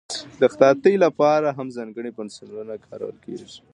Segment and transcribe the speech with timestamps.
[0.39, 3.49] د خطاطۍ لپاره هم ځانګړي پنسلونه کارول کېږي.